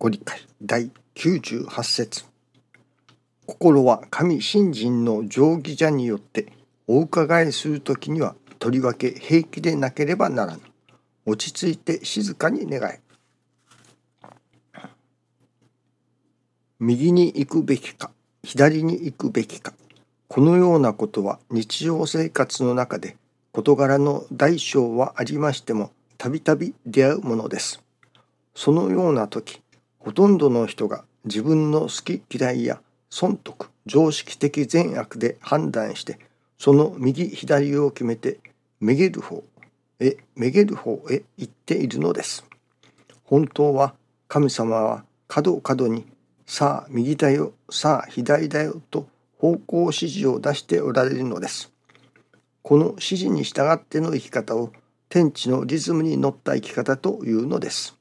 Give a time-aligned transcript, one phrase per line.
[0.00, 2.24] ご理解第98節。
[3.46, 6.52] 心は神信心の定義者によって
[6.86, 10.62] お伺いする時にはとりわけ平気でなければならぬ。
[11.26, 13.00] 落ち着いて静かに願え。
[16.78, 18.12] 右に行くべきか
[18.44, 19.74] 左に行くべきか。
[20.28, 23.16] このようなことは日常生活の中で
[23.50, 27.82] 事柄の大小はありましてもたびたび出会うものです。
[28.54, 29.60] そのような時
[30.08, 32.80] ほとんどの人が自分の好き嫌いや
[33.10, 36.18] 損得常識的善悪で判断して
[36.56, 38.38] その右左を決めて
[38.80, 39.44] めげる方
[40.00, 42.46] へめげる方へ行っているのです。
[43.24, 43.92] 本当は
[44.28, 46.06] 神様は角角に
[46.46, 49.06] さあ右だよさあ左だよと
[49.36, 51.70] 方向指示を出しておられるのです。
[52.62, 54.72] この指示に従っての生き方を
[55.10, 57.97] 天地のリズムに乗った生き方というのです。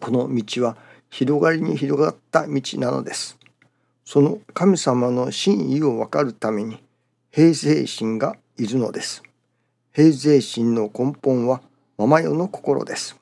[0.00, 0.76] この道は
[1.10, 3.38] 広がりに広がった道なのです。
[4.04, 6.82] その神様の真意をわかるために
[7.30, 9.22] 平成心がいるのです。
[9.92, 11.62] 平成心の根本は
[11.96, 13.16] ママ世の心です。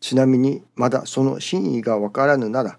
[0.00, 2.78] ちなみにまだその真意がわからぬなら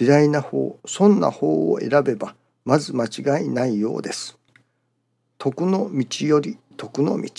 [0.00, 4.38] 嫌いな方、損な方を選べばまず間違いないようです。
[5.38, 7.30] 徳の道より徳の道。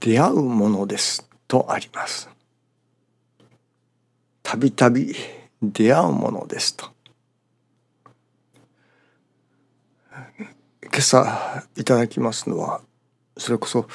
[0.00, 2.28] 出会うものですとあります。
[4.42, 5.14] たびたび
[5.62, 6.90] 出会うものですと。
[10.82, 12.80] 今朝いただきますのは
[13.36, 13.86] それこそ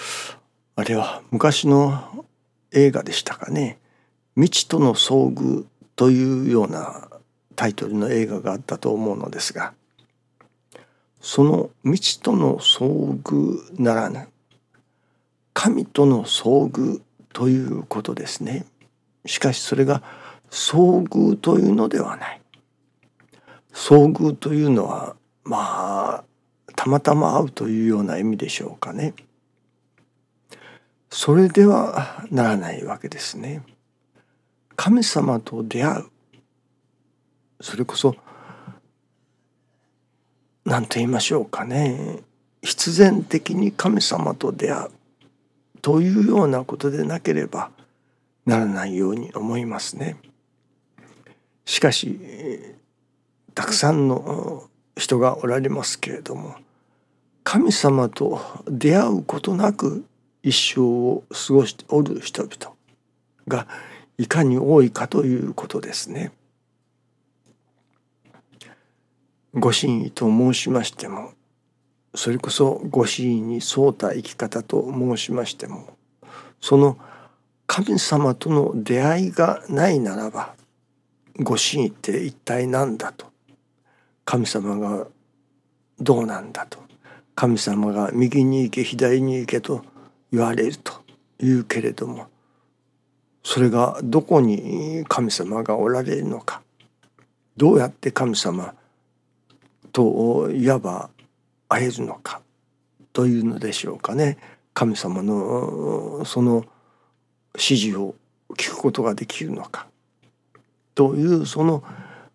[0.75, 2.25] あれは昔の
[2.71, 3.79] 映画でしたかね
[4.35, 7.09] 「未知との遭遇」というような
[7.55, 9.73] タイトルの映画があったと思うのですが
[11.19, 14.27] その未知との遭遇ならぬ
[15.55, 17.01] 神との遭遇
[17.33, 18.66] ということですね。
[19.25, 20.03] しかしそれが
[20.51, 22.41] 遭遇というのではない。
[23.73, 26.23] 遭遇というのはまあ
[26.75, 29.15] たまたま会うというような意味でしょうかね。
[31.09, 33.63] それではならないわけですね。
[34.75, 36.05] 神様と出会う
[37.61, 38.15] それこそ
[40.65, 42.19] 何と言いましょうかね
[42.61, 44.89] 必然的に神様と出会う
[45.85, 47.69] というようなことでなければ
[48.47, 50.18] ならないように思いますね。
[51.63, 52.18] しかし
[53.53, 56.56] たくさんの人がおられますけれども
[57.44, 60.03] 神様と出会うことなく
[60.41, 62.75] 一生を過ごしておる人々
[63.47, 63.68] が
[64.18, 66.31] いかに多いかということですね。
[69.53, 71.34] ご神意と申しましても
[72.15, 75.95] それこそご神意に沿った生き方と申しましても
[76.61, 76.97] その
[77.67, 80.53] 神様との出会いがないならば
[81.39, 83.27] ご神意って一体何だと。
[84.23, 85.07] 神様が
[85.99, 86.79] どうなんだと。
[87.35, 89.83] 神様が右に行け左に行けと
[90.31, 90.93] 言われると
[91.39, 92.27] いうけれども
[93.43, 96.61] それがどこに神様がおられるのか。
[97.57, 98.73] どうやって神様
[99.91, 101.09] といわば
[101.67, 102.41] 会えるのか
[103.13, 104.37] というのでしょうかね。
[104.73, 106.65] 神様のその
[107.55, 108.15] 指示を
[108.57, 109.87] 聞くことができるのか
[110.93, 111.83] というその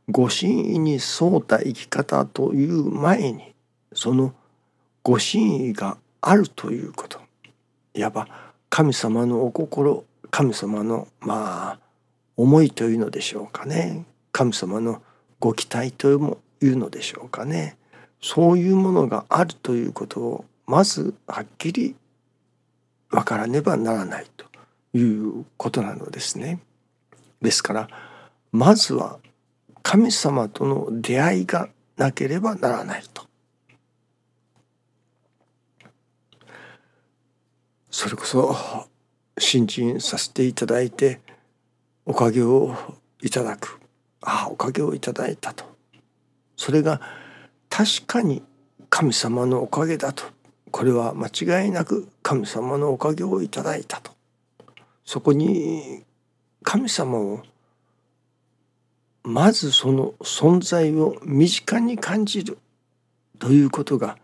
[0.08, 3.54] ご神意に沿った生き方という前に
[3.92, 4.34] その
[5.02, 7.20] ご神意があるということ。
[7.94, 8.28] いわば
[8.68, 11.78] 神様のお心神様のまあ
[12.36, 14.06] 思いというのでしょうかね。
[14.32, 15.02] 神様の
[15.38, 17.76] ご期待といういうのでしょうかね。
[18.20, 21.96] そういうものがあるということをまずはっきり
[23.10, 24.46] 分からねばならないと
[24.96, 26.60] いうことなのですね。
[27.40, 27.88] ですから
[28.52, 29.18] まずは
[29.82, 33.24] 神様との出会いがなければならないと。
[37.90, 38.54] それこそ
[39.38, 41.20] 新陳させていただいて
[42.06, 42.74] おかげを
[43.20, 43.80] いただく
[44.20, 45.64] ああおかげをいただいたと
[46.56, 47.00] それが
[47.70, 48.42] 確かに
[48.90, 50.24] 神様のおかげだと
[50.70, 54.12] これは間違いなく神様のおかげをいただいたと
[55.04, 56.04] そこに
[56.62, 57.42] 神様を
[59.22, 62.58] まずその存在を身近に感じる
[63.38, 64.18] ということが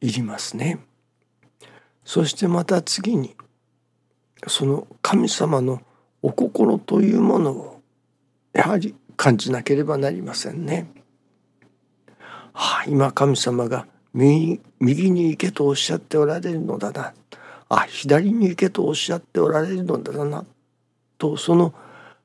[0.00, 0.78] いりますね。
[2.04, 3.36] そしてまた次に
[4.46, 5.82] その神様の
[6.22, 7.82] お心というものを
[8.52, 10.90] やはり感じなければなりませんね。
[12.60, 17.14] はあ、今神様が右右に行けとおっしゃっておられるのだな。
[17.68, 20.44] あ左に行けとおっしゃっておられるのだな。
[21.18, 21.72] とその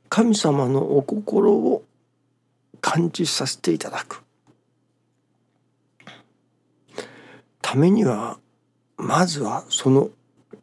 [0.10, 1.84] 神様のお心を
[2.82, 4.24] 感じさせていただく。
[7.62, 8.40] ためには
[8.98, 10.10] まずはその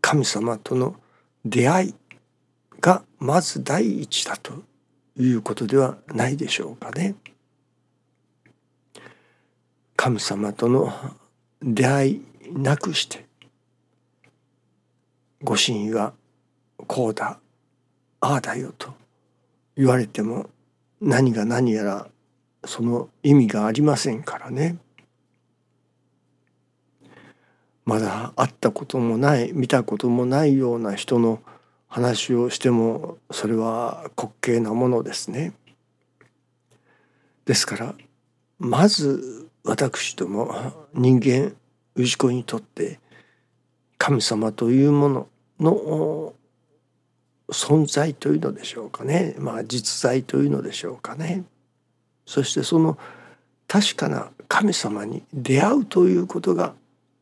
[0.00, 0.96] 神様との
[1.44, 1.94] 出会い
[2.80, 4.64] がまず第一だと
[5.16, 7.14] いうことではないでしょうかね。
[10.02, 10.90] 神様との
[11.62, 13.26] 出会いなくして
[15.42, 16.14] ご神意は
[16.86, 17.38] こうだ
[18.22, 18.94] ああだよと
[19.76, 20.48] 言われても
[21.02, 22.08] 何が何やら
[22.64, 24.78] その意味がありませんからね。
[27.84, 31.42] まだ会ったこともない見たこともないような人の
[31.88, 35.52] 話をしてもそれは滑稽なものですね。
[37.44, 37.94] ですから
[38.58, 41.54] まず私ども人間
[41.96, 42.98] 氏子にとって
[43.98, 45.28] 神様というもの
[45.60, 46.32] の
[47.50, 51.44] 存在というのでしょうかねまあ実在というのでしょうかね
[52.24, 52.96] そしてその
[53.66, 56.74] 確かな神様に出会うということが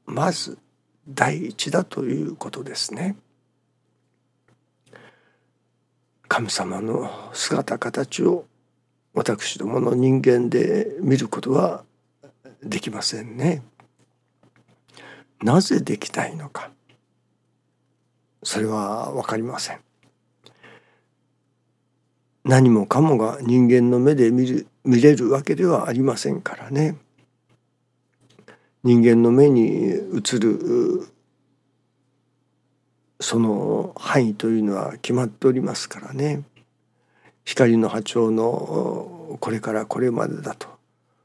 [0.07, 0.59] まず
[1.09, 3.17] 第一だということですね。
[6.29, 8.45] 神様の姿形を
[9.15, 11.85] 私どもの人間で見ることは
[12.63, 13.63] できませんね。
[15.43, 16.71] なぜできないのか
[18.43, 19.81] それは分かりません。
[22.45, 26.97] 何もかもが人間の目で見る見れるわけではありませんからね。
[28.85, 31.09] 人間の目に映る
[33.21, 36.43] その範囲というのは決まっておりますからね
[37.45, 40.69] 光の波長のこれからこれまでだと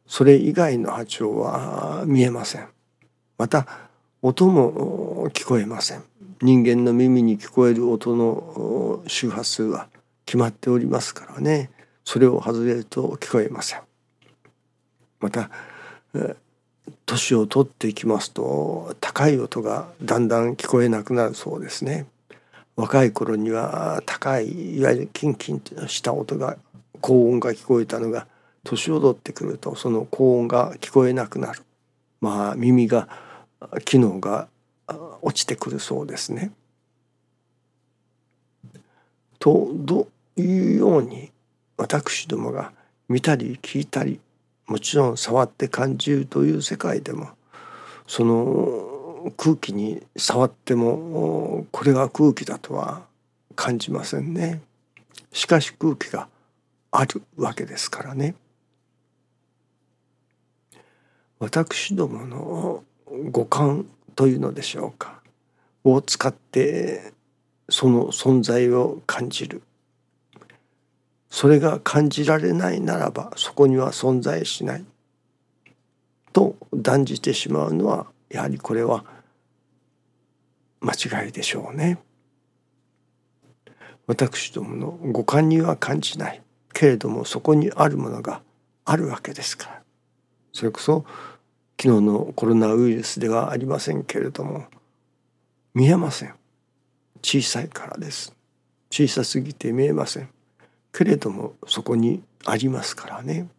[0.07, 2.67] それ以外の波長は見えません。
[3.37, 3.67] また
[4.21, 6.03] 音も聞こえません。
[6.41, 9.87] 人間の耳に聞こえる音の周波数は
[10.25, 11.71] 決まっておりますからね。
[12.05, 13.81] それを外れると聞こえません。
[15.19, 15.49] また
[17.05, 22.07] 年を取っていきますと高い音がだんだん聞こえなくなるそうですね。
[22.75, 26.57] 若い頃には高いいわゆるキンキンとした音が
[27.01, 28.27] 高音が聞こえたのが
[28.63, 31.61] 年を取ってくるとその高音が聞こえなくなる
[32.21, 33.09] まあ耳が
[33.85, 34.47] 機能が
[35.21, 36.51] 落ちてくるそうですね。
[39.39, 40.07] とど
[40.37, 41.31] いうように
[41.77, 42.71] 私どもが
[43.09, 44.19] 見たり聞いたり
[44.67, 47.29] もちろん触って感じるという世界でも
[48.07, 53.03] その空気に触ってもこれが空気だとは
[53.55, 54.61] 感じませんね。
[55.31, 56.27] しかし空気が
[56.91, 58.35] あるわけですからね。
[61.43, 62.83] 私どもの
[63.29, 63.85] 五感
[64.15, 65.21] というのでしょうか。
[65.83, 67.11] を使って
[67.67, 69.61] その存在を感じる。
[71.29, 74.85] それが感じられないならばそこには存在しない。
[76.31, 79.03] と断じてしまうのはやはりこれは
[80.79, 80.93] 間
[81.25, 81.99] 違いでしょうね。
[84.07, 86.41] 私どもの五感には感じない。
[86.73, 88.41] けれどもそこにあるものが
[88.85, 89.83] あるわけですから。
[90.53, 91.03] それこそ
[91.81, 94.65] 昨日のコロナウイルスではありませんけれども
[95.73, 96.33] 見えません。
[97.21, 98.35] 小さいからです。
[98.89, 100.29] 小さすぎて見えません。
[100.91, 103.49] けれどもそこにありますからね。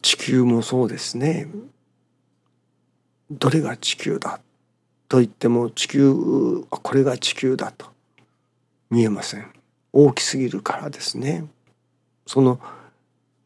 [0.00, 1.48] 地球もそうですね。
[3.30, 4.40] どれが地球だ？
[5.08, 7.86] と言っても地球これが地球だと
[8.90, 9.52] 見えません。
[9.92, 11.46] 大きすぎるからですね。
[12.26, 12.60] その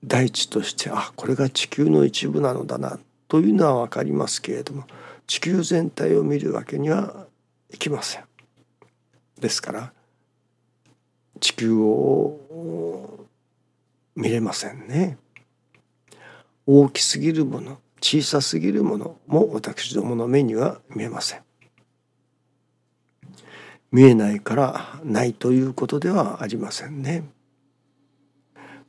[0.04, 4.84] 大地としてあこれが地球の一部なのだなというのは分かりますけれども
[5.26, 7.26] 地球全体を見るわけには
[7.72, 8.24] いきません。
[9.40, 9.92] ですから
[11.40, 13.26] 地球を
[14.14, 15.18] 見れませんね。
[16.66, 21.42] 大きすぎるもの小さすぎるものも私どもの目には見えません。
[23.90, 27.24] 見えないからないということではありませんね。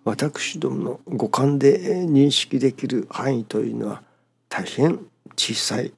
[0.05, 4.03] 私どもの五感で認識できる範囲というのは
[4.50, 5.00] 大変
[5.36, 5.93] 小さい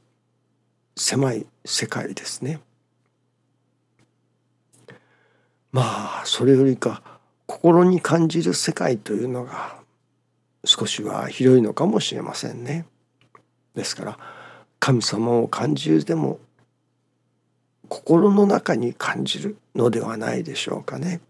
[0.96, 2.62] 狭い世界ですね。
[5.72, 7.02] まあそれよりか
[7.48, 9.78] 心に感じる世界というのが
[10.64, 12.86] 少しは広いのかもしれませんね。
[13.76, 14.20] ですから
[14.80, 16.40] 神様を感じるでも
[17.90, 21.22] 心の中に感じるのではないでしょうかね。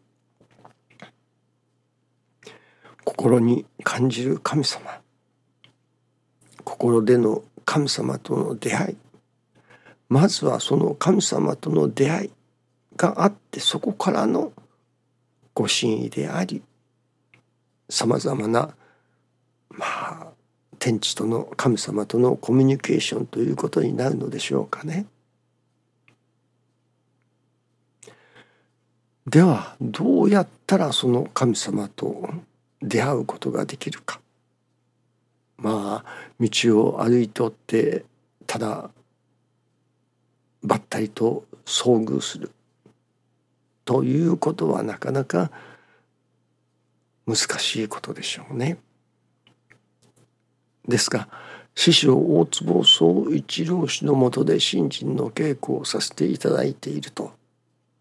[3.06, 5.00] 心に感じる神様
[6.66, 8.98] 心での神様との出会い
[10.10, 12.32] まずはその神様との出会い
[12.98, 14.52] があってそこからの
[15.54, 16.62] ご神意であり
[17.90, 18.76] さまざまな
[19.70, 20.28] まあ
[20.80, 25.08] 天地との神様とのコミュニケーションということになるのでしょうかね。
[29.26, 32.30] ではどうやったらその神様と
[32.88, 34.20] 出会うことができるか。
[35.58, 36.50] まあ道
[36.80, 38.06] を歩いておって
[38.46, 38.90] ただ
[40.64, 42.52] ばったりと遭遇する
[43.86, 45.52] ということはなかなか
[47.26, 48.78] 難しいことでしょうね。
[50.88, 51.28] ですが
[51.74, 57.34] 師匠大坪宗一郎氏のもとで新人の稽古をさせていただいていると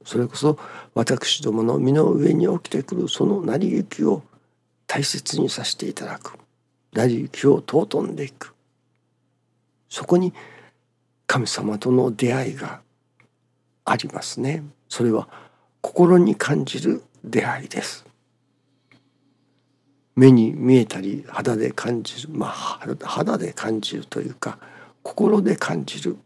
[0.04, 0.58] それこそ
[0.94, 4.22] 私どもの身の上に起きてくるその成り行きを
[4.86, 6.38] 大切にさせていただく。
[6.92, 8.54] 成り行きを尊んでいく。
[9.88, 10.32] そこに
[11.26, 12.80] 神様との出会いが
[13.84, 14.62] ありますね。
[14.88, 15.28] それは
[15.80, 18.04] 心に感じる出会いです。
[20.16, 24.58] 目に見えたり肌で感じるまあ肌で感じるというか
[25.02, 26.16] 心で感じる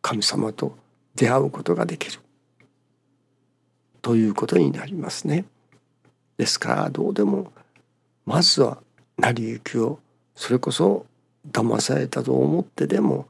[0.00, 0.76] 神様と
[1.14, 2.20] 出会うことができる。
[4.02, 5.44] ということになりますね。
[6.38, 7.52] ですからどうでも
[8.26, 8.78] まずは
[9.18, 9.98] 成り行きを
[10.34, 11.06] それこそ
[11.50, 13.26] 騙されたと思ってでも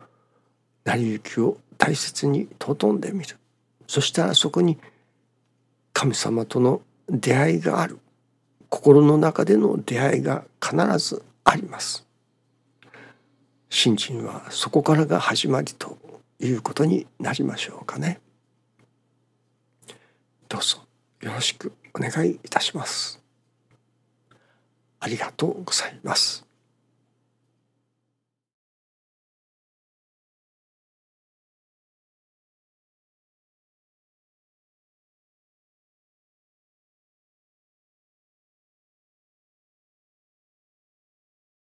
[0.85, 3.37] 成り行きを大切に尊んでみる。
[3.87, 4.79] そしたらそこに
[5.93, 7.99] 神様との出会いがある。
[8.69, 12.07] 心の中での出会いが必ずあります。
[13.69, 15.99] 信心はそこからが始まりと
[16.39, 18.21] いうことになりましょうかね。
[20.49, 20.79] どうぞ
[21.21, 23.20] よろしくお願いいたします。
[25.01, 26.50] ありがとうございます。